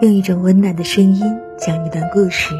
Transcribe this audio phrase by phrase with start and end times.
[0.00, 1.22] 用一种温暖的声音
[1.58, 2.54] 讲一段故事，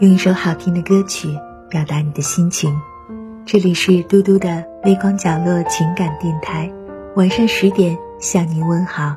[0.00, 1.28] 用一首好听的歌曲
[1.68, 2.76] 表达你的心情。
[3.46, 6.72] 这里是嘟嘟的微光角落情感电台，
[7.14, 9.16] 晚上十点向您问好。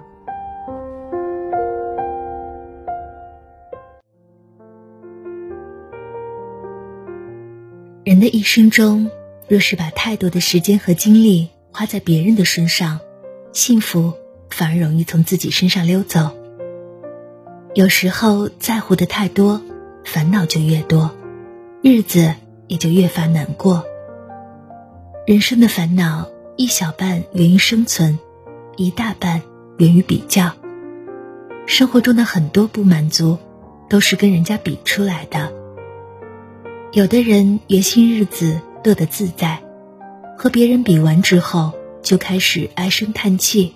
[8.03, 9.09] 人的一生中，
[9.47, 12.99] 若是把太多的时间和精力花在别人的身上，
[13.53, 14.13] 幸福
[14.49, 16.31] 反而容易从自己身上溜走。
[17.75, 19.61] 有时候在乎的太多，
[20.03, 21.15] 烦恼就越多，
[21.83, 22.33] 日子
[22.67, 23.85] 也就越发难过。
[25.27, 28.17] 人生的烦恼，一小半源于生存，
[28.75, 29.43] 一大半
[29.77, 30.51] 源于比较。
[31.67, 33.37] 生活中的很多不满足，
[33.87, 35.53] 都是跟人家比出来的。
[36.91, 39.61] 有的人原新日子乐得自在，
[40.37, 41.71] 和别人比完之后，
[42.03, 43.73] 就开始唉声叹气。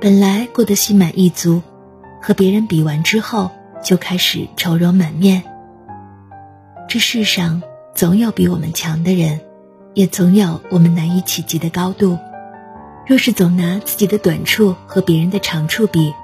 [0.00, 1.62] 本来过得心满意足，
[2.20, 3.50] 和别人比完之后，
[3.84, 5.44] 就开始愁容满面。
[6.88, 7.62] 这世上
[7.94, 9.40] 总有比我们强的人。
[9.94, 12.16] 也总有我们难以企及的高度。
[13.04, 16.14] 若是总拿自己的短处和别人的长处比，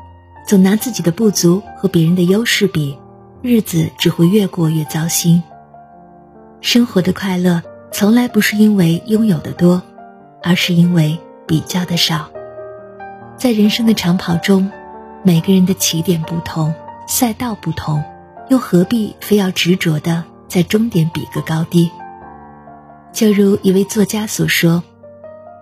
[0.47, 2.97] 总拿自己的不足和别人的优势比，
[3.43, 5.43] 日子只会越过越糟心。
[6.61, 9.83] 生活的快乐从来不是因为拥有的多，
[10.45, 12.31] 而是因为比较的少。
[13.37, 14.71] 在人生的长跑中，
[15.25, 16.75] 每个人的起点不同，
[17.09, 18.05] 赛道不同，
[18.49, 21.91] 又何必非要执着的在终点比个高低？
[23.13, 24.83] 就如一位作家所说：“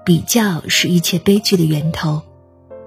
[0.05, 2.23] 比较是一切悲剧的源头，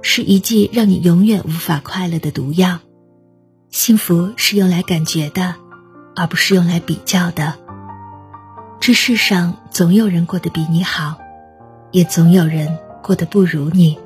[0.01, 2.79] 是一剂让你永远无法快乐的毒药。
[3.69, 5.55] 幸福是用来感觉的，
[6.15, 7.55] 而不是用来比较的。
[8.79, 11.17] 这世上总有人过得比你好，
[11.95, 13.97] 也总有人过得不如你。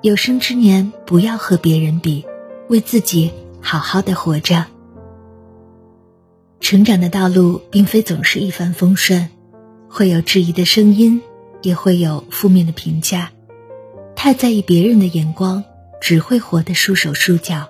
[0.00, 2.24] 有生之年，不要和别人比，
[2.70, 3.30] 为自己
[3.60, 4.64] 好好的活着。
[6.58, 9.28] 成长的道路并非总是一帆风顺。”
[9.90, 11.20] 会有质疑的声音，
[11.60, 13.30] 也会有负面的评价。
[14.14, 15.64] 太在意别人的眼光，
[16.00, 17.68] 只会活得束手束脚；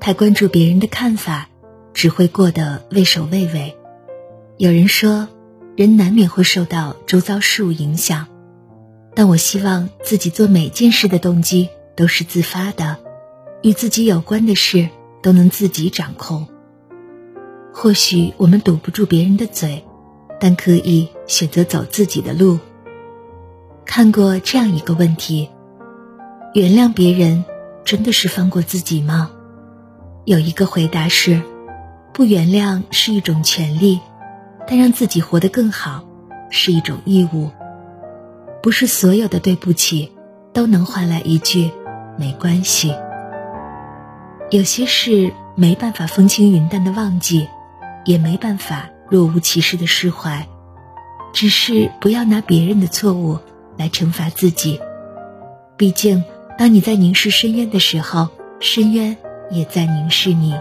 [0.00, 1.50] 太关注别人的看法，
[1.92, 3.76] 只会过得畏首畏尾。
[4.56, 5.28] 有人说，
[5.76, 8.26] 人难免会受到周遭事物影响，
[9.18, 12.98] 但我希望自己做每件事的动机都是自发的，
[13.62, 14.90] 与自己有关的事
[15.22, 16.46] 都能自己掌控。
[17.74, 19.84] 或许我们堵不住别人的嘴。
[20.40, 22.60] 但可以选择走自己的路。
[23.84, 25.50] 看过这样一个问题：
[26.54, 27.44] 原谅别人
[27.84, 29.32] 真的是放过自己吗？
[30.26, 31.42] 有一个回答是：
[32.14, 33.98] 不原谅是一种权利，
[34.68, 36.04] 但让自己活得更好
[36.50, 37.50] 是一种义务。
[38.62, 40.12] 不是所有的对不起
[40.52, 41.70] 都能换来一句
[42.18, 42.94] 没关系。
[44.50, 47.48] 有些事没办法风轻云淡的忘记，
[48.04, 48.90] 也没办法。
[49.10, 50.46] 若无其事的释怀，
[51.32, 53.38] 只是不要拿别人的错误
[53.78, 54.80] 来惩罚自己。
[55.78, 56.22] 毕竟，
[56.58, 58.28] 当你在凝视深渊的时候，
[58.60, 59.16] 深渊
[59.50, 60.54] 也在凝视你。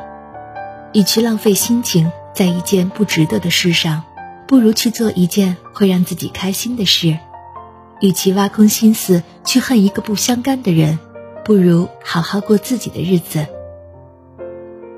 [0.93, 4.03] 与其浪费心情在一件不值得的事上，
[4.47, 7.19] 不如去做一件会让自己开心的事。
[8.01, 10.99] 与其挖空心思去恨一个不相干的人，
[11.43, 13.47] 不如好好过自己的日子。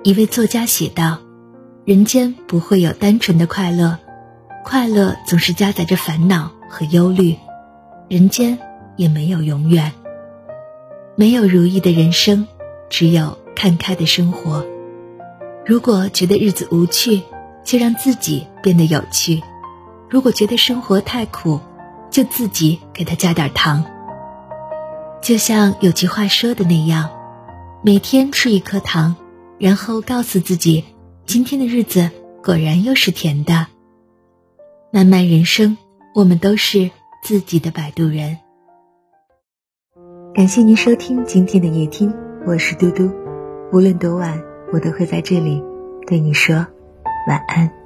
[0.04, 1.20] 一位作家写道。
[1.86, 3.98] 人间不会有单纯的快乐，
[4.64, 7.36] 快乐总是夹杂着烦恼和忧虑。
[8.08, 8.60] 人间
[8.96, 9.92] 也没有永远，
[11.16, 12.48] 没有如意的人生，
[12.92, 14.64] 只有看开的生活。
[15.66, 17.24] 如果觉得日子无趣，
[17.64, 19.42] 就让自己变得有趣；
[20.08, 21.60] 如果觉得生活太苦，
[22.10, 23.86] 就自己给他加点糖。
[25.22, 27.10] 就像有句话说的那样，
[27.84, 29.16] 每天吃一颗糖，
[29.58, 30.86] 然后告诉自己。
[31.26, 32.10] 今天的日子
[32.44, 33.68] 果然又是甜的。
[34.92, 35.78] 漫漫人生，
[36.16, 36.90] 我们都是
[37.24, 38.40] 自己的摆渡人。
[40.34, 42.12] 感谢您收听今天的夜听，
[42.48, 43.12] 我是嘟嘟。
[43.72, 44.42] 无论多晚，
[44.74, 45.62] 我都会在这里
[46.08, 46.66] 对你说
[47.28, 47.79] 晚安。